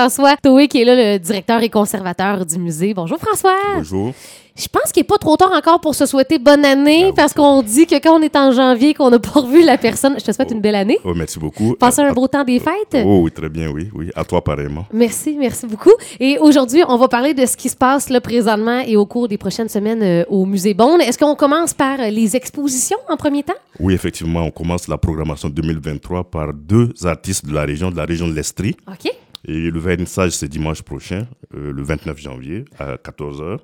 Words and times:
François 0.00 0.36
Toé, 0.36 0.68
qui 0.68 0.82
est 0.82 0.84
là, 0.84 1.14
le 1.14 1.18
directeur 1.18 1.62
et 1.62 1.70
conservateur 1.70 2.44
du 2.44 2.58
musée. 2.58 2.92
Bonjour 2.92 3.16
François. 3.18 3.54
Bonjour. 3.76 4.12
Je 4.54 4.68
pense 4.68 4.90
qu'il 4.92 5.00
n'est 5.02 5.06
pas 5.06 5.16
trop 5.18 5.36
tard 5.36 5.52
encore 5.54 5.80
pour 5.80 5.94
se 5.94 6.04
souhaiter 6.06 6.38
bonne 6.38 6.64
année, 6.66 7.12
parce 7.14 7.32
qu'on 7.34 7.62
dit 7.62 7.86
que 7.86 7.94
quand 7.96 8.18
on 8.18 8.22
est 8.22 8.36
en 8.36 8.52
janvier, 8.52 8.92
qu'on 8.94 9.10
n'a 9.10 9.18
pas 9.18 9.40
revu 9.40 9.62
la 9.62 9.76
personne, 9.78 10.14
je 10.18 10.24
te 10.24 10.32
souhaite 10.32 10.50
une 10.50 10.60
belle 10.62 10.74
année. 10.74 10.98
Oh, 11.04 11.12
merci 11.14 11.38
beaucoup. 11.38 11.74
Passez 11.78 12.00
un 12.02 12.08
À- 12.10 12.12
beau 12.14 12.26
temps 12.26 12.42
des 12.44 12.58
fêtes. 12.58 13.02
Oh, 13.06 13.20
oui, 13.24 13.30
très 13.30 13.48
bien, 13.50 13.68
oui, 13.70 13.88
oui. 13.94 14.10
À 14.14 14.24
toi, 14.24 14.42
pareillement. 14.42 14.84
Merci, 14.94 15.36
merci 15.38 15.66
beaucoup. 15.66 15.92
Et 16.20 16.38
aujourd'hui, 16.38 16.82
on 16.88 16.96
va 16.96 17.08
parler 17.08 17.32
de 17.34 17.44
ce 17.44 17.54
qui 17.56 17.68
se 17.70 17.76
passe 17.76 18.08
là, 18.10 18.20
présentement 18.22 18.80
et 18.86 18.96
au 18.96 19.04
cours 19.04 19.28
des 19.28 19.36
prochaines 19.38 19.68
semaines 19.68 20.02
euh, 20.02 20.24
au 20.30 20.46
Musée 20.46 20.72
Bond. 20.74 20.98
Est-ce 21.00 21.18
qu'on 21.18 21.34
commence 21.34 21.74
par 21.74 22.00
euh, 22.00 22.08
les 22.08 22.34
expositions 22.36 22.98
en 23.10 23.16
premier 23.18 23.42
temps? 23.42 23.52
Oui, 23.78 23.92
effectivement, 23.92 24.40
on 24.40 24.50
commence 24.50 24.88
la 24.88 24.96
programmation 24.96 25.50
2023 25.50 26.24
par 26.24 26.54
deux 26.54 26.92
artistes 27.04 27.44
de 27.46 27.52
la 27.52 27.62
région, 27.64 27.90
de 27.90 27.96
la 27.96 28.06
région 28.06 28.26
de 28.26 28.32
l'Estrie. 28.34 28.74
OK. 28.88 29.10
Et 29.48 29.70
le 29.70 29.78
vernissage, 29.78 30.32
c'est 30.32 30.48
dimanche 30.48 30.82
prochain, 30.82 31.26
euh, 31.54 31.72
le 31.72 31.82
29 31.82 32.18
janvier, 32.18 32.64
à 32.78 32.96
14h. 32.96 33.58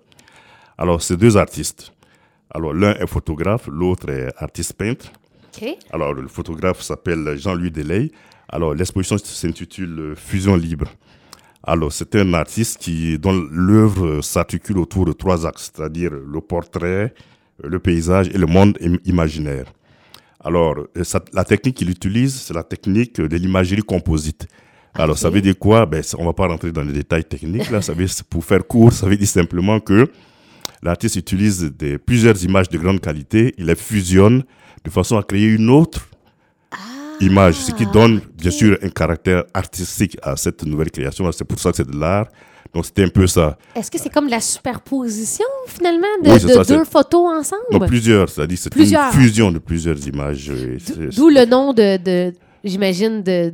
Alors, 0.78 1.02
ces 1.02 1.16
deux 1.16 1.36
artistes. 1.36 1.92
Alors, 2.54 2.72
l'un 2.72 2.94
est 2.94 3.06
photographe, 3.06 3.66
l'autre 3.66 4.08
est 4.10 4.32
artiste 4.36 4.74
peintre. 4.74 5.10
OK. 5.54 5.64
Alors, 5.90 6.14
le 6.14 6.28
photographe 6.28 6.80
s'appelle 6.82 7.36
Jean-Louis 7.36 7.70
Delay. 7.70 8.10
Alors, 8.48 8.74
l'exposition 8.74 9.18
s'intitule 9.18 10.14
Fusion 10.16 10.54
libre. 10.56 10.86
Alors, 11.64 11.92
c'est 11.92 12.14
un 12.16 12.32
artiste 12.34 12.78
qui, 12.78 13.18
dont 13.18 13.32
l'œuvre 13.50 14.20
s'articule 14.20 14.78
autour 14.78 15.04
de 15.04 15.12
trois 15.12 15.46
axes, 15.46 15.70
c'est-à-dire 15.74 16.10
le 16.12 16.40
portrait, 16.40 17.12
le 17.62 17.78
paysage 17.78 18.28
et 18.28 18.38
le 18.38 18.46
monde 18.46 18.76
im- 18.82 18.98
imaginaire. 19.04 19.66
Alors, 20.44 20.76
euh, 20.96 21.02
la 21.32 21.44
technique 21.44 21.76
qu'il 21.76 21.90
utilise, 21.90 22.34
c'est 22.40 22.54
la 22.54 22.64
technique 22.64 23.20
de 23.20 23.36
l'imagerie 23.36 23.82
composite. 23.82 24.46
Alors, 24.94 25.16
ça 25.18 25.30
veut 25.30 25.40
dire 25.40 25.58
quoi? 25.58 25.86
Ben, 25.86 26.02
On 26.18 26.24
va 26.26 26.32
pas 26.32 26.46
rentrer 26.46 26.70
dans 26.72 26.82
les 26.82 26.92
détails 26.92 27.24
techniques. 27.24 27.70
Là, 27.70 27.80
ça 27.80 27.94
veut, 27.94 28.06
pour 28.28 28.44
faire 28.44 28.66
court, 28.66 28.92
ça 28.92 29.06
veut 29.06 29.16
dire 29.16 29.26
simplement 29.28 29.80
que 29.80 30.10
l'artiste 30.82 31.16
utilise 31.16 31.62
des, 31.78 31.96
plusieurs 31.98 32.42
images 32.44 32.68
de 32.68 32.76
grande 32.78 33.00
qualité, 33.00 33.54
il 33.56 33.66
les 33.66 33.74
fusionne 33.74 34.42
de 34.84 34.90
façon 34.90 35.16
à 35.16 35.22
créer 35.22 35.46
une 35.46 35.70
autre 35.70 36.06
image, 37.20 37.54
ce 37.54 37.70
qui 37.72 37.86
donne 37.86 38.20
bien 38.36 38.50
sûr 38.50 38.76
un 38.82 38.88
caractère 38.88 39.44
artistique 39.54 40.16
à 40.22 40.36
cette 40.36 40.64
nouvelle 40.64 40.90
création. 40.90 41.30
C'est 41.32 41.44
pour 41.44 41.58
ça 41.58 41.70
que 41.70 41.76
c'est 41.76 41.88
de 41.88 41.96
l'art. 41.96 42.26
Donc 42.74 42.86
c'était 42.86 43.04
un 43.04 43.08
peu 43.08 43.26
ça. 43.26 43.56
Est-ce 43.76 43.90
que 43.90 43.98
c'est 43.98 44.08
comme 44.12 44.28
la 44.28 44.40
superposition, 44.40 45.44
finalement, 45.66 46.06
de, 46.24 46.30
Oui, 46.30 46.40
c'est 46.40 46.48
de 46.48 46.52
ça, 46.54 46.64
c'est- 46.64 46.74
deux 46.76 46.84
photos 46.84 47.26
ensemble? 47.38 47.86
Plusieurs, 47.86 48.28
c'est-à-dire 48.28 48.58
c'est 48.58 48.74
une 48.74 48.96
fusion 49.12 49.52
de 49.52 49.58
plusieurs 49.58 50.04
images. 50.08 50.50
D'où 51.14 51.28
le 51.28 51.44
nom 51.44 51.72
de, 51.74 51.98
de 51.98 52.32
j'imagine, 52.64 53.22
de, 53.22 53.52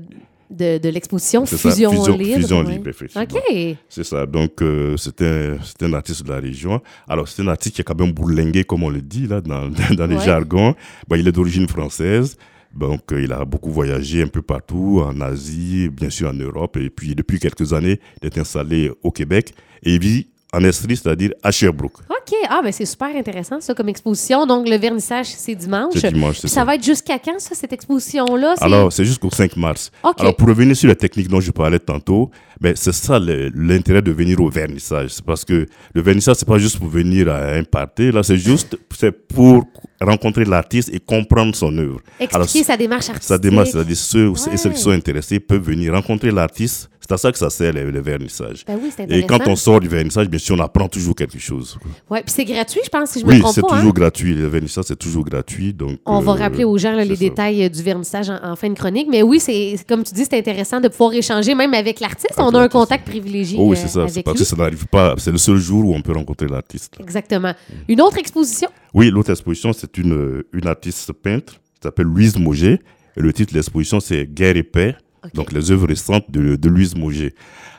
de, 0.50 0.78
de 0.78 0.88
l'exposition 0.88 1.44
Fusion, 1.46 1.91
fusion, 1.91 2.16
Libre. 2.16 2.41
fusion 2.41 2.60
ouais. 2.64 2.72
libre, 2.72 2.88
effectivement. 2.88 3.24
OK. 3.24 3.77
C'est 3.88 4.04
ça. 4.04 4.24
Donc, 4.27 4.62
euh, 4.62 4.96
c'est 4.96 5.20
un, 5.22 5.56
un 5.82 5.92
artiste 5.92 6.22
de 6.24 6.30
la 6.30 6.40
région. 6.40 6.80
Alors, 7.08 7.28
c'est 7.28 7.42
un 7.42 7.48
artiste 7.48 7.74
qui 7.77 7.80
est 7.82 7.84
quand 7.84 7.98
même 7.98 8.12
bourlingué, 8.12 8.64
comme 8.64 8.82
on 8.82 8.90
le 8.90 9.02
dit, 9.02 9.27
là, 9.27 9.40
dans, 9.42 9.68
dans 9.68 10.06
les 10.06 10.16
Ouais. 10.16 10.24
jargons. 10.24 10.74
Bon, 11.06 11.16
il 11.16 11.27
est 11.28 11.32
d'origine 11.32 11.68
française. 11.68 12.36
Donc, 12.74 13.12
euh, 13.12 13.22
il 13.22 13.32
a 13.32 13.44
beaucoup 13.44 13.70
voyagé 13.70 14.22
un 14.22 14.27
peu 14.28 14.42
partout, 14.42 15.02
en 15.05 15.20
Asie, 15.20 15.88
bien 15.88 16.10
sûr 16.10 16.28
en 16.28 16.34
Europe. 16.34 16.77
Et 16.77 16.90
puis, 16.90 17.14
depuis 17.14 17.38
quelques 17.38 17.72
années, 17.72 17.98
il 18.22 18.27
est 18.27 18.38
installé 18.38 18.90
au 19.02 19.10
Québec. 19.10 19.52
Et 19.83 19.94
il 19.94 20.00
vit 20.00 20.27
en 20.52 20.62
Estrie, 20.64 20.96
c'est-à-dire 20.96 21.33
à 21.42 21.50
Sherbrooke. 21.50 21.98
OK. 22.30 22.36
Ah, 22.50 22.60
ben 22.62 22.72
c'est 22.72 22.84
super 22.86 23.14
intéressant, 23.16 23.60
ça, 23.60 23.74
comme 23.74 23.88
exposition. 23.88 24.46
Donc, 24.46 24.68
le 24.68 24.76
vernissage, 24.76 25.26
c'est 25.26 25.54
dimanche. 25.54 25.94
C'est 25.96 26.12
dimanche, 26.12 26.40
Puis 26.40 26.48
ça. 26.48 26.56
ça 26.56 26.64
va 26.64 26.74
être 26.74 26.84
jusqu'à 26.84 27.18
quand, 27.18 27.38
ça, 27.38 27.54
cette 27.54 27.72
exposition-là? 27.72 28.54
C'est- 28.58 28.64
Alors, 28.64 28.92
c'est 28.92 29.04
jusqu'au 29.04 29.30
5 29.30 29.56
mars. 29.56 29.90
OK. 30.02 30.14
Alors, 30.20 30.36
pour 30.36 30.48
revenir 30.48 30.76
sur 30.76 30.88
la 30.88 30.94
technique 30.94 31.28
dont 31.28 31.40
je 31.40 31.50
parlais 31.50 31.78
tantôt, 31.78 32.30
ben, 32.60 32.74
c'est 32.76 32.92
ça 32.92 33.18
l'intérêt 33.18 34.02
de 34.02 34.10
venir 34.10 34.40
au 34.40 34.50
vernissage. 34.50 35.10
C'est 35.10 35.24
parce 35.24 35.44
que 35.44 35.66
le 35.94 36.02
vernissage, 36.02 36.36
c'est 36.36 36.48
pas 36.48 36.58
juste 36.58 36.78
pour 36.78 36.88
venir 36.88 37.28
à 37.28 37.52
un 37.52 37.62
party, 37.64 38.10
là, 38.12 38.22
c'est 38.22 38.36
juste 38.38 38.76
c'est 38.96 39.12
pour 39.12 39.64
rencontrer 40.00 40.44
l'artiste 40.44 40.90
et 40.92 41.00
comprendre 41.00 41.55
son 41.55 41.77
œuvre. 41.78 42.00
Expliquer 42.20 42.64
sa 42.64 42.77
démarche 42.77 43.08
artistique. 43.08 43.28
Ça 43.28 43.38
démarre, 43.38 43.67
c'est-à-dire 43.67 43.96
ceux 43.96 44.28
Ouais. 44.28 44.38
et 44.52 44.56
ceux 44.56 44.70
qui 44.70 44.80
sont 44.80 44.90
intéressés 44.90 45.40
peuvent 45.40 45.62
venir 45.62 45.92
rencontrer 45.92 46.30
l'artiste. 46.30 46.90
C'est 47.08 47.14
à 47.14 47.17
ça 47.17 47.33
que 47.33 47.39
ça 47.39 47.48
sert 47.48 47.73
le, 47.73 47.91
le 47.91 48.01
vernissage. 48.02 48.64
Ben 48.67 48.79
oui, 48.83 48.91
c'est 48.95 49.11
et 49.11 49.24
quand 49.24 49.39
on 49.48 49.57
sort 49.57 49.80
du 49.80 49.89
vernissage, 49.89 50.29
bien 50.29 50.39
sûr, 50.39 50.55
on 50.57 50.61
apprend 50.61 50.89
toujours 50.89 51.14
quelque 51.14 51.39
chose. 51.39 51.79
Ouais, 52.11 52.20
puis 52.23 52.30
c'est 52.36 52.45
gratuit, 52.45 52.83
je 52.85 52.91
pense, 52.91 53.11
si 53.13 53.20
je 53.20 53.24
me 53.24 53.30
Oui, 53.33 53.41
trompe 53.41 53.55
c'est 53.55 53.63
pas. 53.63 53.69
hein? 53.73 53.77
toujours 53.79 53.95
gratuit. 53.95 54.35
Le 54.35 54.46
vernissage, 54.46 54.85
c'est 54.89 54.98
toujours 54.98 55.24
gratuit. 55.24 55.73
Donc, 55.73 55.98
On 56.05 56.20
va 56.20 56.33
euh, 56.33 56.35
rappeler 56.35 56.64
aux 56.64 56.77
gens 56.77 56.92
là, 56.92 57.05
les 57.07 57.17
c'est 57.17 57.24
ça. 57.24 57.29
détails 57.30 57.64
euh, 57.64 57.68
du 57.70 57.83
vernissage 57.83 58.29
en, 58.29 58.39
en 58.52 58.57
fin 58.57 58.68
de 58.68 58.74
chronique. 58.74 59.08
Mais 59.11 59.23
oui, 59.23 59.41
c'est 59.41 59.77
c'est- 59.79 59.89
comme 59.89 60.02
tu 60.05 60.13
dis, 60.13 60.27
c'est 60.29 60.36
intéressant 60.39 60.80
de 60.80 60.89
pouvoir 60.89 61.14
échanger 61.14 61.55
même 61.55 61.73
avec 61.73 62.01
l'artiste. 62.01 62.35
On 62.36 62.51
a 62.55 62.61
un 62.61 62.68
contact 62.68 63.07
privilégié 63.08 63.57
Oh, 63.58 63.68
oui, 63.70 63.77
euh, 63.77 63.80
c'est 63.80 63.89
ça. 63.89 64.07
C'est 64.07 64.13
avec 64.13 64.24
parce 64.27 64.36
lui. 64.36 64.45
que 64.45 64.51
ça 64.51 64.57
n'arrive 64.57 64.86
pas. 64.89 65.14
C'est 65.17 65.33
le 65.33 65.39
seul 65.39 65.57
jour 65.57 65.86
où 65.86 65.95
on 65.95 66.02
peut 66.02 66.13
rencontrer 66.13 66.47
l'artiste. 66.47 66.95
Exactement. 67.01 67.55
Une 67.89 68.02
autre 68.02 68.18
exposition? 68.18 68.68
Oui, 68.92 69.11
l'autre 69.11 69.30
exposition, 69.30 69.73
c'est 69.73 69.97
une, 69.97 70.42
une 70.52 70.67
artiste 70.67 71.11
peintre 71.14 71.55
qui 71.55 71.80
s'appelle 71.83 72.05
Louise 72.07 72.36
Mauger. 72.39 72.80
Et 73.17 73.20
le 73.20 73.33
titre 73.33 73.52
de 73.55 73.58
l'exposition, 73.58 73.98
c'est 73.98 74.27
Guerre 74.27 74.57
et 74.58 74.63
paix. 74.63 74.95
Donc, 75.34 75.52
les 75.52 75.70
œuvres 75.70 75.86
récentes 75.89 76.30
de, 76.30 76.56
de 76.56 76.68
Louise 76.68 76.95
Mauger. 76.96 77.34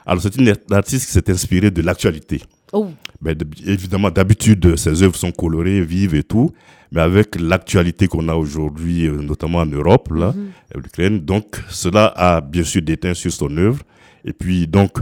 Alors, 0.06 0.22
c'est 0.22 0.36
une 0.36 0.54
artiste 0.72 1.06
qui 1.08 1.12
s'est 1.12 1.30
inspirée 1.32 1.72
de 1.72 1.82
l'actualité. 1.82 2.42
Oh, 2.74 2.88
Ben, 3.22 3.36
de- 3.36 3.46
évidemment, 3.66 4.10
d'habitude, 4.12 4.76
ses 4.76 5.04
œuvres 5.04 5.16
sont 5.16 5.32
colorées, 5.32 5.82
vives 5.82 6.16
et 6.16 6.24
tout. 6.24 6.52
Mais 6.92 7.02
avec 7.02 7.40
l'actualité 7.40 8.08
qu'on 8.08 8.28
a 8.30 8.34
aujourd'hui, 8.36 9.06
euh, 9.08 9.22
notamment 9.22 9.60
en 9.60 9.66
Europe, 9.68 10.10
là, 10.12 10.34
en 10.76 10.80
Ukraine, 10.80 11.20
donc 11.20 11.62
cela 11.70 12.08
a 12.16 12.42
bien 12.42 12.64
sûr 12.64 12.82
déteint 12.82 13.14
sur 13.14 13.32
son 13.32 13.56
œuvre. 13.58 13.82
Et 14.26 14.34
puis, 14.34 14.66
donc, 14.68 14.98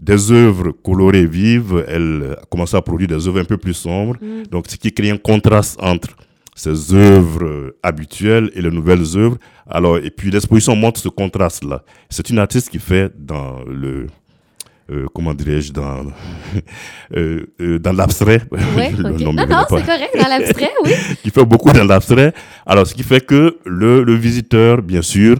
des 0.00 0.32
œuvres 0.32 0.72
colorées, 0.72 1.26
vives, 1.26 1.84
elle 1.86 2.36
a 2.40 2.44
commencé 2.46 2.76
à 2.76 2.82
produire 2.82 3.08
des 3.08 3.28
œuvres 3.28 3.40
un 3.40 3.44
peu 3.44 3.58
plus 3.58 3.74
sombres. 3.74 4.16
Donc, 4.50 4.66
ce 4.68 4.76
qui 4.76 4.90
crée 4.90 5.10
un 5.10 5.18
contraste 5.18 5.78
entre 5.82 6.08
ces 6.54 6.94
œuvres 6.94 7.74
habituelles 7.82 8.50
et 8.54 8.62
les 8.62 8.70
nouvelles 8.70 9.16
œuvres. 9.16 9.38
Alors, 9.68 9.98
et 9.98 10.10
puis 10.10 10.30
l'exposition 10.30 10.76
montre 10.76 11.00
ce 11.00 11.08
contraste-là. 11.08 11.82
C'est 12.10 12.28
une 12.30 12.38
artiste 12.38 12.68
qui 12.68 12.78
fait 12.78 13.10
dans 13.18 13.60
le, 13.64 14.06
euh, 14.90 15.06
comment 15.14 15.32
dirais-je, 15.32 15.72
dans, 15.72 16.04
euh, 17.16 17.46
euh, 17.60 17.78
dans 17.78 17.92
l'abstrait. 17.92 18.42
ouais, 18.76 18.90
Le 18.90 19.12
ok. 19.12 19.20
nom 19.20 19.32
Non, 19.32 19.46
non, 19.46 19.64
c'est 19.68 19.86
correct, 19.86 20.10
dans 20.20 20.28
l'abstrait, 20.28 20.70
oui. 20.84 20.92
qui 21.22 21.30
fait 21.30 21.44
beaucoup 21.44 21.72
dans 21.72 21.84
l'abstrait. 21.84 22.34
Alors, 22.66 22.86
ce 22.86 22.94
qui 22.94 23.02
fait 23.02 23.24
que 23.24 23.58
le, 23.64 24.02
le 24.02 24.14
visiteur, 24.14 24.82
bien 24.82 25.02
sûr, 25.02 25.36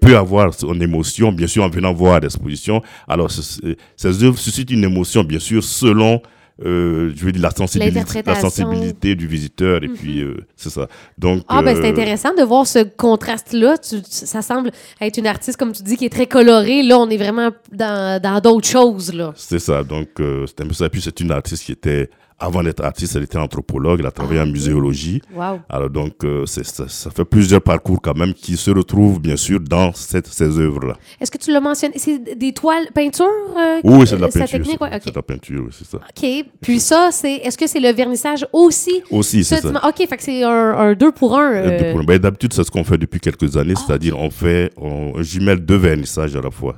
peut 0.00 0.16
avoir 0.16 0.54
son 0.54 0.80
émotion, 0.80 1.32
bien 1.32 1.46
sûr, 1.46 1.62
en 1.62 1.68
venant 1.68 1.92
voir 1.92 2.18
l'exposition. 2.20 2.80
Alors, 3.06 3.30
ces 3.30 4.24
œuvres 4.24 4.38
suscitent 4.38 4.70
une 4.70 4.84
émotion, 4.84 5.22
bien 5.22 5.38
sûr, 5.38 5.62
selon, 5.62 6.22
euh, 6.64 7.12
je 7.14 7.24
veux 7.24 7.32
dire, 7.32 7.42
la 7.42 7.50
sensibilité, 7.50 7.94
la 7.94 8.00
L'interprétation. 8.00 8.48
sensibilité 8.48 9.14
du 9.14 9.26
visiteur. 9.26 9.82
Et 9.82 9.88
puis, 9.88 10.22
euh, 10.22 10.36
c'est 10.56 10.70
ça. 10.70 10.88
Donc, 11.18 11.42
Ah, 11.48 11.62
ben 11.62 11.76
c'est 11.76 11.86
euh, 11.86 11.90
intéressant 11.90 12.32
de 12.34 12.42
voir 12.42 12.66
ce 12.66 12.78
contraste-là. 12.78 13.76
Ça 13.82 14.40
semble 14.40 14.70
être 15.00 15.18
une 15.18 15.26
artiste, 15.26 15.58
comme 15.58 15.72
tu 15.72 15.82
dis, 15.82 15.96
qui 15.96 16.06
est 16.06 16.10
très 16.10 16.26
colorée. 16.26 16.82
Là, 16.82 16.98
on 16.98 17.10
est 17.10 17.18
vraiment 17.18 17.50
dans 17.72 18.20
dans 18.22 18.40
d'autres 18.40 18.68
choses, 18.68 19.12
là. 19.12 19.32
C'est 19.36 19.58
ça. 19.58 19.84
Donc, 19.84 20.08
c'est 20.16 20.60
un 20.62 20.66
peu 20.66 20.72
ça. 20.74 20.86
Et 20.86 20.88
puis, 20.88 21.02
c'est 21.02 21.20
une 21.20 21.30
artiste 21.30 21.64
qui 21.64 21.72
était, 21.72 22.08
avant 22.38 22.62
d'être 22.62 22.84
artiste, 22.84 23.16
elle 23.16 23.22
était 23.22 23.38
anthropologue. 23.38 24.00
Elle 24.00 24.06
a 24.06 24.10
travaillé 24.10 24.40
Ah, 24.40 24.44
en 24.44 24.46
ok. 24.46 24.52
muséologie. 24.52 25.22
Wow. 25.34 25.60
Alors, 25.68 25.88
donc, 25.90 26.22
euh, 26.24 26.44
ça, 26.46 26.62
ça 26.88 27.10
fait 27.10 27.24
plusieurs 27.24 27.62
parcours 27.62 28.00
quand 28.02 28.16
même 28.16 28.34
qui 28.34 28.56
se 28.56 28.70
retrouvent, 28.70 29.20
bien 29.20 29.36
sûr, 29.36 29.58
dans 29.60 29.92
cette, 29.94 30.26
ces 30.26 30.58
œuvres-là. 30.58 30.94
Est-ce 31.20 31.30
que 31.30 31.38
tu 31.38 31.50
l'as 31.52 31.60
mentionné? 31.60 31.94
C'est 31.96 32.36
des 32.38 32.52
toiles 32.52 32.88
peinture? 32.94 33.24
euh, 33.56 33.80
Oui, 33.84 34.06
c'est 34.06 34.16
de 34.16 34.20
la 34.20 34.28
peinture. 34.28 34.58
technique? 34.58 34.78
c'est- 35.02 35.10
de 35.10 35.14
la 35.16 35.22
peinture, 35.22 35.62
oui, 35.64 35.70
c'est 35.72 35.86
ça. 35.86 35.96
OK. 35.98 36.44
Puis 36.60 36.80
ça, 36.80 37.08
c'est 37.10 37.36
est-ce 37.36 37.56
que 37.56 37.66
c'est 37.66 37.80
le 37.80 37.92
vernissage 37.92 38.46
aussi? 38.52 39.02
Aussi, 39.10 39.42
c'est 39.44 39.56
Ce 39.62 39.72
ça. 39.72 39.88
OK, 39.88 39.96
fait 40.06 40.16
que 40.16 40.22
c'est 40.22 40.42
un, 40.42 40.50
un 40.78 40.94
deux 40.94 41.12
pour 41.12 41.38
un. 41.38 41.52
Euh, 41.54 42.02
ben, 42.02 42.18
D'habitude, 42.18 42.52
c'est 42.52 42.64
ce 42.64 42.70
qu'on 42.70 42.84
fait 42.84 42.98
depuis 42.98 43.20
quelques 43.20 43.56
années, 43.56 43.74
c'est-à-dire 43.76 44.18
on 44.18 44.30
fait, 44.30 44.70
on, 44.76 45.12
on 45.14 45.22
jumelle 45.22 45.60
deux 45.60 45.76
vernissages 45.76 46.34
à 46.36 46.40
la 46.42 46.50
fois. 46.50 46.76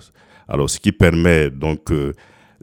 Alors, 0.49 0.71
ce 0.71 0.79
qui 0.79 0.93
permet 0.93 1.51
donc 1.51 1.91
euh, 1.91 2.13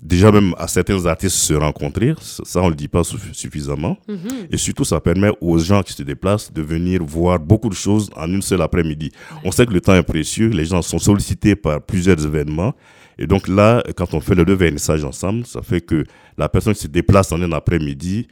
déjà 0.02 0.32
même 0.32 0.54
à 0.58 0.68
certains 0.68 1.06
artistes 1.06 1.36
se 1.36 1.54
rencontrer, 1.54 2.14
ça 2.20 2.62
on 2.62 2.70
le 2.70 2.76
dit 2.76 2.88
pas 2.88 3.02
suffi- 3.02 3.34
suffisamment, 3.34 3.98
mhm. 4.08 4.48
et 4.52 4.58
surtout 4.58 4.84
ça 4.86 5.00
permet 5.00 5.32
aux 5.42 5.58
gens 5.58 5.82
qui 5.84 5.94
se 5.94 6.04
déplacent 6.04 6.52
de 6.52 6.62
venir 6.62 7.04
voir 7.04 7.40
beaucoup 7.40 7.70
de 7.70 7.76
choses 7.76 8.10
en 8.16 8.32
une 8.32 8.42
seule 8.42 8.62
après-midi. 8.62 9.12
On 9.44 9.52
sait 9.52 9.66
que 9.66 9.74
le 9.74 9.82
temps 9.82 9.96
est 9.96 10.04
précieux, 10.04 10.50
les 10.50 10.66
gens 10.66 10.82
sont 10.82 11.00
sollicités 11.00 11.56
par 11.56 11.82
plusieurs 11.82 12.24
événements, 12.26 12.74
et 13.18 13.28
donc 13.28 13.48
là, 13.48 13.82
quand 13.96 14.14
on 14.14 14.20
fait 14.20 14.36
les 14.36 14.44
deux 14.44 14.56
vernissages 14.56 15.04
ensemble, 15.06 15.46
ça 15.46 15.62
fait 15.62 15.80
que 15.80 16.04
la 16.38 16.50
personne 16.50 16.74
qui 16.74 16.82
se 16.82 16.88
déplace 16.88 17.32
en 17.32 17.42
un 17.42 17.52
après-midi 17.54 18.28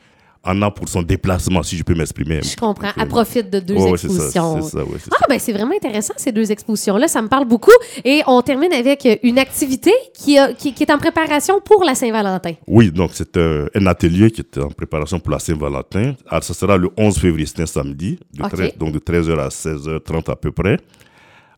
en 0.46 0.62
a 0.62 0.70
pour 0.72 0.90
son 0.90 1.02
déplacement, 1.02 1.64
si 1.64 1.78
je 1.78 1.84
peux 1.84 1.96
m'exprimer. 1.96 2.42
Je 2.44 2.56
comprends. 2.58 2.88
Donc, 2.88 2.94
Elle 2.98 3.08
profite 3.08 3.50
de 3.50 3.60
deux 3.60 3.76
ouais, 3.76 3.98
ça, 3.98 4.08
expositions. 4.08 4.62
c'est 4.62 4.70
ça, 4.78 4.84
ouais, 4.84 4.98
Ah, 5.12 5.26
ben 5.30 5.40
c'est 5.40 5.54
vraiment 5.54 5.74
intéressant, 5.74 6.14
ces 6.18 6.32
deux 6.34 6.52
expositions-là. 6.52 7.08
Ça 7.08 7.22
me 7.22 7.30
parle 7.30 7.46
beaucoup. 7.48 7.72
Et 8.04 8.22
on 8.28 8.42
termine 8.42 8.74
avec 8.74 9.06
euh, 9.06 9.16
une 9.24 9.40
activité 9.40 9.92
qui, 10.14 10.38
a- 10.38 10.52
qui, 10.54 10.74
qui 10.74 10.84
est 10.84 10.92
en 10.92 10.98
préparation 10.98 11.62
pour 11.62 11.84
la 11.86 11.96
Saint-Valentin. 11.96 12.54
Oui, 12.68 12.92
donc 12.92 13.12
c'est 13.14 13.38
un, 13.38 13.68
un 13.74 13.86
atelier 13.88 14.32
qui 14.32 14.42
est 14.42 14.58
en 14.58 14.68
préparation 14.70 15.20
pour 15.20 15.32
la 15.32 15.40
Saint-Valentin. 15.40 16.16
Alors, 16.28 16.44
ça 16.44 16.54
sera 16.54 16.76
le 16.76 16.90
11 16.98 17.18
février, 17.18 17.46
c'est 17.46 17.62
un 17.62 17.66
samedi, 17.66 18.20
de 18.34 18.44
Ok. 18.44 18.52
13 18.54 18.78
donc 18.78 18.92
de 18.94 19.00
13h 19.00 19.40
à 19.40 19.48
16h30 19.48 20.30
à 20.30 20.36
peu 20.36 20.52
près. 20.52 20.78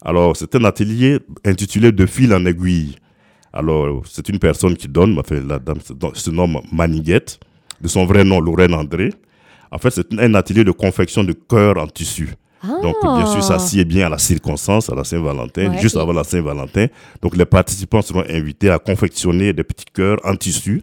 Alors, 0.03 0.37
c'est 0.37 0.53
un 0.55 0.63
atelier 0.63 1.19
intitulé 1.43 1.91
De 1.91 2.05
fil 2.05 2.31
en 2.35 2.45
aiguille. 2.45 2.95
Alors, 3.51 4.03
c'est 4.05 4.29
une 4.29 4.37
personne 4.37 4.75
qui 4.77 4.87
donne, 4.87 5.17
enfin, 5.17 5.41
la 5.47 5.57
dame 5.57 5.79
se 6.13 6.29
nomme 6.29 6.59
Maniguette, 6.71 7.39
de 7.81 7.87
son 7.87 8.05
vrai 8.05 8.23
nom, 8.23 8.39
Lorraine 8.39 8.73
André. 8.73 9.11
En 9.71 9.77
fait, 9.77 9.89
c'est 9.91 10.07
un 10.19 10.33
atelier 10.35 10.63
de 10.63 10.71
confection 10.71 11.23
de 11.23 11.33
cœurs 11.33 11.77
en 11.77 11.87
tissu. 11.87 12.29
Donc, 12.81 12.95
bien 13.03 13.27
sûr, 13.27 13.43
ça 13.43 13.59
sied 13.59 13.85
bien 13.85 14.07
à 14.07 14.09
la 14.09 14.17
circonstance, 14.17 14.89
à 14.89 14.95
la 14.95 15.03
Saint-Valentin, 15.03 15.69
Ouais. 15.69 15.77
juste 15.81 15.97
avant 15.97 16.13
la 16.13 16.23
Saint-Valentin. 16.23 16.87
Donc, 17.21 17.35
les 17.37 17.45
participants 17.45 18.01
seront 18.01 18.23
invités 18.27 18.71
à 18.71 18.79
confectionner 18.79 19.53
des 19.53 19.63
petits 19.63 19.85
cœurs 19.93 20.17
en 20.23 20.35
tissu, 20.35 20.81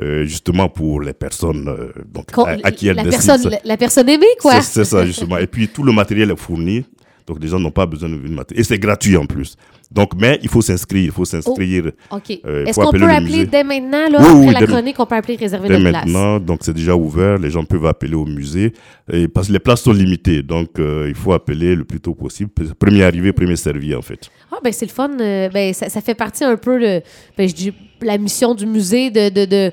euh, 0.00 0.24
justement 0.24 0.68
pour 0.70 1.02
les 1.02 1.12
personnes 1.12 1.68
euh, 1.68 1.92
donc, 2.14 2.30
Con- 2.32 2.44
à, 2.46 2.56
à 2.64 2.70
qui 2.70 2.88
elles 2.88 2.96
la, 2.96 3.04
personne, 3.04 3.42
la, 3.50 3.58
la 3.62 3.76
personne 3.76 4.08
aimée, 4.08 4.24
quoi. 4.40 4.62
C'est 4.62 4.84
ça, 4.84 5.04
justement. 5.04 5.36
Et 5.36 5.46
puis, 5.46 5.68
tout 5.68 5.82
le 5.82 5.92
matériel 5.92 6.30
est 6.30 6.36
fourni. 6.38 6.84
Donc, 7.26 7.38
les 7.42 7.48
gens 7.48 7.58
n'ont 7.58 7.70
pas 7.70 7.86
besoin 7.86 8.08
de 8.08 8.16
matériel. 8.16 8.60
Et 8.60 8.64
c'est 8.64 8.78
gratuit 8.78 9.16
en 9.16 9.26
plus. 9.26 9.56
Donc, 9.90 10.12
mais 10.16 10.38
il 10.42 10.48
faut 10.48 10.62
s'inscrire. 10.62 11.04
Il 11.04 11.10
faut 11.10 11.24
s'inscrire 11.24 11.92
OK. 12.10 12.40
Euh, 12.44 12.64
Est-ce 12.64 12.78
qu'on 12.80 12.90
peut 12.90 12.98
le 12.98 13.04
appeler 13.06 13.24
musée. 13.30 13.46
dès 13.46 13.64
maintenant, 13.64 14.08
là, 14.10 14.18
Oui, 14.18 14.24
après 14.26 14.32
oui, 14.46 14.52
la 14.54 14.60
dès- 14.60 14.66
chronique, 14.66 14.96
on 15.00 15.06
peut 15.06 15.14
appeler 15.14 15.36
réserver 15.36 15.68
dès 15.68 15.78
notre 15.78 15.90
place? 15.90 16.04
maintenant. 16.06 16.40
Donc, 16.40 16.60
c'est 16.62 16.72
déjà 16.74 16.94
ouvert. 16.96 17.38
Les 17.38 17.50
gens 17.50 17.64
peuvent 17.64 17.86
appeler 17.86 18.14
au 18.14 18.24
musée. 18.26 18.72
Et 19.12 19.28
parce 19.28 19.48
que 19.48 19.52
les 19.52 19.58
places 19.60 19.82
sont 19.82 19.92
limitées. 19.92 20.42
Donc, 20.42 20.78
euh, 20.78 21.06
il 21.08 21.14
faut 21.14 21.32
appeler 21.32 21.74
le 21.74 21.84
plus 21.84 22.00
tôt 22.00 22.14
possible. 22.14 22.50
Premier 22.78 23.02
arrivé, 23.04 23.32
premier 23.32 23.56
servi, 23.56 23.94
en 23.94 24.02
fait. 24.02 24.28
Ah, 24.52 24.56
ben 24.62 24.72
c'est 24.72 24.86
le 24.86 24.92
fun. 24.92 25.10
euh, 25.20 25.48
ben, 25.50 25.72
ça, 25.74 25.88
ça 25.88 26.00
fait 26.00 26.14
partie 26.14 26.44
un 26.44 26.56
peu 26.56 26.80
de 26.80 27.02
ben, 27.36 27.48
je 27.48 27.54
dis, 27.54 27.72
la 28.02 28.18
mission 28.18 28.54
du 28.54 28.66
musée 28.66 29.10
de, 29.10 29.28
de, 29.46 29.72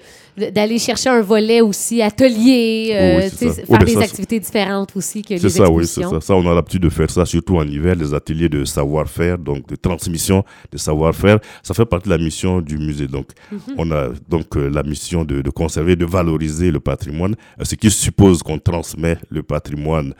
d'aller 0.51 0.79
chercher 0.79 1.09
un 1.09 1.21
volet 1.21 1.61
aussi 1.61 2.01
atelier, 2.01 2.91
euh, 2.93 3.17
Oui, 3.23 3.29
sais, 3.29 3.47
ça. 3.49 3.53
faire 3.53 3.65
Oui, 3.69 3.77
ben 3.79 3.85
des 3.85 3.93
ça, 3.93 3.99
activités 4.01 4.39
différentes 4.39 4.95
aussi 4.95 5.21
que 5.21 5.29
les 5.33 5.39
C'est 5.39 5.49
ça, 5.49 5.69
oui, 5.69 5.85
c'est 5.85 6.01
ça. 6.03 6.19
Ça, 6.21 6.35
on 6.35 6.49
a 6.49 6.53
l'habitude 6.55 6.81
de 6.81 6.89
faire 6.89 7.09
ça, 7.09 7.25
surtout 7.25 7.57
en 7.57 7.67
hiver, 7.67 7.95
les 7.95 8.13
ateliers 8.13 8.49
de 8.49 8.65
savoir-faire, 8.65 9.37
donc 9.37 9.67
de 9.67 9.75
transmission 9.75 10.43
de 10.71 10.77
savoir-faire. 10.77 11.39
Ça 11.61 11.73
fait 11.73 11.85
partie 11.85 12.09
de 12.09 12.13
la 12.15 12.23
mission 12.23 12.61
du 12.61 12.77
musée. 12.77 13.07
Donc, 13.07 13.27
Mhm. 13.51 13.59
on 13.77 13.91
a 13.91 14.09
donc 14.29 14.55
euh, 14.57 14.69
la 14.69 14.83
mission 14.83 15.23
de, 15.23 15.41
de 15.41 15.49
conserver, 15.49 15.95
de 15.95 16.05
valoriser 16.05 16.71
le 16.71 16.79
patrimoine, 16.79 17.35
euh, 17.59 17.63
ce 17.65 17.75
qui 17.75 17.91
suppose 17.91 18.41
qu'on 18.41 18.57
transmet 18.59 19.17
le 19.29 19.43
patrimoine 19.43 20.13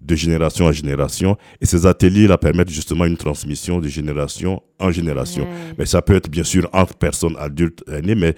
de 0.00 0.14
génération 0.14 0.66
en 0.66 0.72
génération. 0.72 1.36
Et 1.60 1.66
ces 1.66 1.86
ateliers-là 1.86 2.36
permettent 2.38 2.70
justement 2.70 3.04
une 3.06 3.16
transmission 3.16 3.78
de 3.80 3.88
génération 3.88 4.62
en 4.78 4.90
génération. 4.90 5.46
Mais 5.78 5.86
ça 5.86 6.02
peut 6.02 6.14
être 6.14 6.28
bien 6.30 6.44
sûr 6.44 6.68
entre 6.72 6.94
personnes 6.94 7.36
adultes 7.38 7.82
aînées, 7.90 8.14
mais 8.14 8.34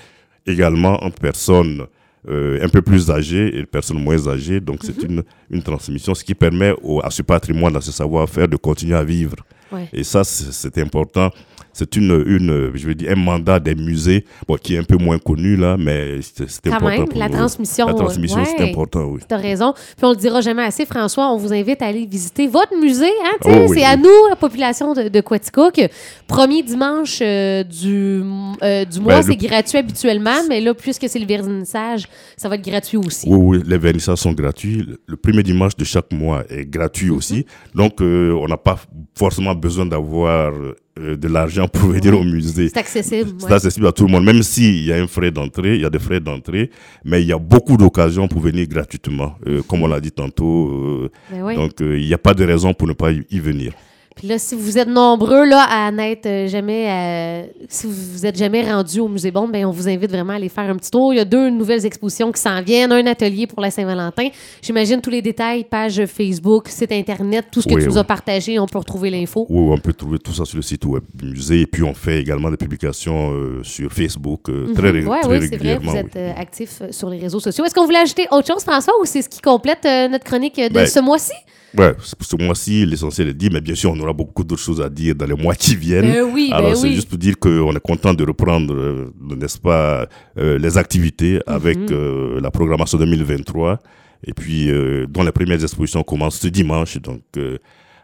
également 0.46 1.02
entre 1.04 1.18
personnes 1.20 1.86
euh, 2.28 2.58
un 2.60 2.68
peu 2.68 2.82
plus 2.82 3.08
âgées 3.10 3.56
et 3.56 3.64
personnes 3.66 4.02
moins 4.02 4.26
âgées. 4.26 4.58
Donc 4.60 4.80
c'est 4.82 4.96
Mhm. 5.04 5.10
une, 5.10 5.22
une 5.50 5.62
transmission, 5.62 6.12
ce 6.12 6.24
qui 6.24 6.34
permet 6.34 6.74
au- 6.82 7.00
à 7.04 7.10
ce 7.10 7.22
patrimoine, 7.22 7.76
à 7.76 7.80
ce 7.80 7.92
savoir-faire 7.92 8.48
de 8.48 8.56
continuer 8.56 8.96
à 8.96 9.04
vivre. 9.04 9.36
Ouais. 9.70 9.88
Et 9.92 10.02
ça, 10.02 10.24
c'est 10.24 10.76
important. 10.78 11.30
C'est 11.78 11.94
une, 11.96 12.24
une, 12.26 12.70
je 12.74 12.86
veux 12.86 12.94
dire, 12.94 13.10
un 13.12 13.16
mandat 13.16 13.60
des 13.60 13.74
musées, 13.74 14.24
bon, 14.48 14.56
qui 14.56 14.74
est 14.76 14.78
un 14.78 14.82
peu 14.82 14.96
moins 14.96 15.18
connu 15.18 15.56
là, 15.56 15.76
mais 15.78 16.20
c'est 16.22 16.66
important. 16.68 16.86
même, 16.88 17.06
pour 17.08 17.18
la 17.18 17.28
nous. 17.28 17.36
transmission, 17.36 17.86
La 17.86 17.92
transmission, 17.92 18.42
c'est 18.46 18.70
important, 18.70 19.04
oui. 19.04 19.20
Tu 19.28 19.34
as 19.34 19.36
raison. 19.36 19.74
Puis 19.74 20.04
on 20.04 20.10
le 20.10 20.16
dira 20.16 20.40
jamais 20.40 20.62
assez, 20.62 20.86
François. 20.86 21.30
On 21.30 21.36
vous 21.36 21.52
invite 21.52 21.82
à 21.82 21.86
aller 21.88 22.06
visiter 22.06 22.46
votre 22.46 22.74
musée. 22.80 23.04
Hein, 23.26 23.36
Oh 23.44 23.48
oui, 23.68 23.78
c'est 23.78 23.84
à 23.84 23.94
nous, 23.98 24.08
la 24.30 24.36
population 24.36 24.94
de, 24.94 25.08
de 25.08 25.20
Quaticook. 25.20 25.78
Premier 26.26 26.62
dimanche 26.62 27.18
euh, 27.20 27.62
du, 27.62 28.22
euh, 28.62 28.84
du 28.86 29.00
mois, 29.00 29.16
Ben, 29.16 29.22
c'est 29.22 29.40
le- 29.42 29.46
gratuit 29.48 29.76
habituellement, 29.78 30.38
mais 30.48 30.62
là, 30.62 30.72
puisque 30.72 31.06
c'est 31.10 31.18
le 31.18 31.26
vernissage, 31.26 32.04
ça 32.38 32.48
va 32.48 32.54
être 32.54 32.64
gratuit 32.64 32.96
aussi. 32.96 33.26
Oui, 33.28 33.58
oui, 33.58 33.62
les 33.66 33.76
vernissages 33.78 34.18
sont 34.18 34.32
gratuits. 34.32 34.78
Le- 34.78 34.98
Le 35.06 35.16
premier 35.16 35.42
dimanche 35.42 35.76
de 35.76 35.84
chaque 35.84 36.10
mois 36.12 36.42
est 36.48 36.64
gratuit 36.64 37.10
Mhm. 37.10 37.16
aussi. 37.18 37.44
Donc, 37.74 38.00
euh, 38.00 38.32
on 38.40 38.48
n'a 38.48 38.56
pas 38.56 38.78
forcément 39.14 39.54
besoin 39.54 39.84
d'avoir 39.84 40.52
euh, 40.98 41.16
de 41.16 41.28
l'argent 41.28 41.68
pour 41.68 41.90
venir 41.90 42.18
au 42.18 42.24
musée. 42.24 42.68
C'est 42.68 42.78
accessible. 42.78 43.32
C'est 43.38 43.46
ouais. 43.46 43.52
accessible 43.52 43.86
à 43.86 43.92
tout 43.92 44.04
le 44.06 44.10
monde, 44.12 44.24
même 44.24 44.42
s'il 44.42 44.84
y 44.84 44.92
a 44.92 44.96
un 44.96 45.06
frais 45.06 45.30
d'entrée, 45.30 45.74
il 45.76 45.82
y 45.82 45.84
a 45.84 45.90
des 45.90 45.98
frais 45.98 46.20
d'entrée, 46.20 46.70
mais 47.04 47.22
il 47.22 47.28
y 47.28 47.32
a 47.32 47.38
beaucoup 47.38 47.76
d'occasions 47.76 48.28
pour 48.28 48.40
venir 48.40 48.66
gratuitement, 48.66 49.36
euh, 49.46 49.62
comme 49.62 49.82
on 49.82 49.86
l'a 49.86 50.00
dit 50.00 50.12
tantôt. 50.12 50.68
euh, 50.70 51.10
oui. 51.42 51.54
Donc, 51.54 51.80
euh, 51.80 51.98
il 51.98 52.06
n'y 52.06 52.14
a 52.14 52.18
pas 52.18 52.34
de 52.34 52.44
raison 52.44 52.72
pour 52.74 52.88
ne 52.88 52.92
pas 52.92 53.10
y 53.12 53.38
venir. 53.38 53.72
Puis 54.16 54.28
là, 54.28 54.38
si 54.38 54.54
vous 54.54 54.78
êtes 54.78 54.88
nombreux 54.88 55.44
là, 55.44 55.60
à 55.68 55.90
n'être 55.92 56.24
euh, 56.24 56.48
jamais, 56.48 56.86
euh, 56.88 57.46
si 57.68 57.86
vous 57.86 57.92
vous 57.92 58.24
êtes 58.24 58.38
jamais 58.38 58.62
rendu 58.62 58.98
au 58.98 59.08
Musée 59.08 59.30
Bond, 59.30 59.46
ben 59.48 59.66
on 59.66 59.70
vous 59.70 59.90
invite 59.90 60.10
vraiment 60.10 60.32
à 60.32 60.36
aller 60.36 60.48
faire 60.48 60.70
un 60.70 60.76
petit 60.76 60.90
tour. 60.90 61.12
Il 61.12 61.18
y 61.18 61.20
a 61.20 61.26
deux 61.26 61.50
nouvelles 61.50 61.84
expositions 61.84 62.32
qui 62.32 62.40
s'en 62.40 62.62
viennent, 62.62 62.92
un 62.92 63.06
atelier 63.06 63.46
pour 63.46 63.60
la 63.60 63.70
Saint-Valentin. 63.70 64.28
J'imagine 64.62 65.02
tous 65.02 65.10
les 65.10 65.20
détails, 65.20 65.64
page 65.64 66.02
Facebook, 66.06 66.68
site 66.68 66.92
internet, 66.92 67.44
tout 67.52 67.60
ce 67.60 67.68
que 67.68 67.74
Oui, 67.74 67.82
tu 67.82 67.88
nous 67.88 67.98
as 67.98 68.04
partagé, 68.04 68.58
on 68.58 68.64
peut 68.66 68.78
retrouver 68.78 69.10
l'info. 69.10 69.46
Oui, 69.50 69.70
on 69.70 69.78
peut 69.78 69.92
trouver 69.92 70.18
tout 70.18 70.32
ça 70.32 70.46
sur 70.46 70.56
le 70.56 70.62
site 70.62 70.86
web 70.86 71.02
du 71.12 71.26
musée. 71.26 71.60
Et 71.60 71.66
puis, 71.66 71.82
on 71.82 71.92
fait 71.92 72.18
également 72.18 72.50
des 72.50 72.56
publications 72.56 73.32
euh, 73.34 73.62
sur 73.64 73.92
Facebook 73.92 74.48
euh, 74.48 74.72
très, 74.72 74.90
ré- 74.92 75.02
Mhm. 75.02 75.08
Ouais, 75.08 75.20
très 75.20 75.28
oui, 75.30 75.36
c'est 75.42 75.46
vrai, 75.48 75.56
régulièrement. 75.56 75.92
vous 75.92 75.98
êtes 75.98 76.16
euh, 76.16 76.32
actif 76.38 76.80
sur 76.90 77.10
les 77.10 77.18
réseaux 77.18 77.40
sociaux. 77.40 77.66
Est-ce 77.66 77.74
qu'on 77.74 77.84
voulait 77.84 77.98
ajouter 77.98 78.26
autre 78.30 78.46
chose, 78.46 78.62
François, 78.62 78.94
ou 78.98 79.04
c'est 79.04 79.20
ce 79.20 79.28
qui 79.28 79.42
complète 79.42 79.84
notre 80.10 80.24
chronique 80.24 80.56
de 80.56 80.72
Ben, 80.72 80.86
ce 80.86 81.00
mois-ci? 81.00 81.32
Ouais, 81.78 81.94
c'est- 82.02 82.16
ce 82.22 82.36
mois-ci, 82.36 82.86
l'essentiel 82.86 83.28
est 83.28 83.34
dit, 83.34 83.50
mais 83.52 83.60
bien 83.60 83.74
sûr, 83.74 83.90
on 83.92 84.00
aura 84.00 84.12
beaucoup 84.12 84.44
d'autres 84.44 84.62
choses 84.62 84.80
à 84.80 84.88
dire 84.88 85.14
dans 85.14 85.26
les 85.26 85.34
mois 85.34 85.54
qui 85.54 85.76
viennent. 85.76 86.10
Ben 86.10 86.24
oui, 86.32 86.48
ben 86.50 86.56
Alors, 86.56 86.76
c'est 86.76 86.88
oui. 86.88 86.94
juste 86.94 87.08
pour 87.08 87.18
dire 87.18 87.38
qu'on 87.38 87.72
est 87.74 87.80
content 87.80 88.14
de 88.14 88.24
reprendre, 88.24 88.74
euh, 88.74 89.12
n'est-ce 89.36 89.58
pas, 89.58 90.06
euh, 90.38 90.58
les 90.58 90.78
activités 90.78 91.40
avec 91.46 91.76
Mhm. 91.78 91.86
euh, 91.90 92.40
la 92.40 92.50
programmation 92.50 92.96
2023. 92.98 93.78
Et 94.26 94.32
puis, 94.32 94.70
euh, 94.70 95.06
dont 95.08 95.22
les 95.22 95.32
premières 95.32 95.62
expositions 95.62 96.02
commencent 96.02 96.40
ce 96.40 96.48
dimanche, 96.48 96.96
donc 96.98 97.20
euh, 97.36 97.58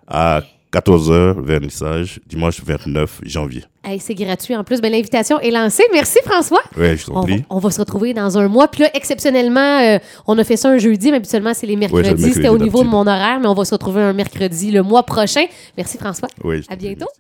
à 0.06 0.42
14h, 0.72 1.40
vernissage, 1.44 2.20
dimanche 2.26 2.60
29 2.64 3.20
janvier. 3.24 3.64
Hey, 3.84 3.98
c'est 4.00 4.14
gratuit 4.14 4.56
en 4.56 4.64
plus. 4.64 4.80
Ben, 4.80 4.90
L'invitation 4.90 5.38
est 5.40 5.50
lancée. 5.50 5.82
Merci, 5.92 6.19
François. 6.24 6.60
Ouais, 6.78 6.96
je 6.96 7.06
t'en 7.06 7.16
On 7.16 7.20
va, 7.20 7.26
prie. 7.26 7.44
on 7.50 7.58
va 7.58 7.70
se 7.70 7.78
retrouver 7.80 8.14
dans 8.14 8.38
un 8.38 8.48
mois. 8.48 8.69
Puis 8.69 8.82
là, 8.82 8.90
exceptionnellement, 8.94 9.80
euh, 9.80 9.98
on 10.26 10.38
a 10.38 10.44
fait 10.44 10.56
ça 10.56 10.70
un 10.70 10.78
jeudi, 10.78 11.10
mais 11.10 11.19
habituellement, 11.19 11.52
c'est 11.52 11.66
les 11.66 11.76
mercredis. 11.76 12.02
mercredi 12.08 12.32
C'était 12.32 12.48
au 12.48 12.58
niveau 12.58 12.82
de 12.84 12.88
mon 12.88 13.02
horaire, 13.06 13.38
mais 13.40 13.48
on 13.48 13.54
va 13.54 13.64
se 13.64 13.74
retrouver 13.74 14.00
un 14.02 14.12
mercredi 14.14 14.70
le 14.70 14.82
mois 14.82 15.02
prochain. 15.02 15.44
Merci, 15.76 15.98
François. 15.98 16.28
Ouais, 16.42 16.58
je 16.62 16.66
À 16.69 16.69
t'en 16.69 16.76
prie. 16.76 16.94
bientôt. 16.94 17.12